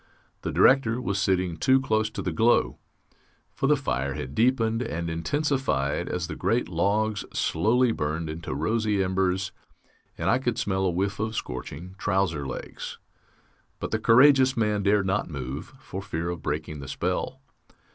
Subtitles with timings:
[0.41, 2.79] The Director was sitting too close to the glow,
[3.53, 9.03] for the fire had deepened and intensified as the great logs slowly burned into rosy
[9.03, 9.51] embers,
[10.17, 12.97] and I could smell a whiff of scorching trouser legs;
[13.79, 17.39] but the courageous man dared not move, for fear of breaking the spell.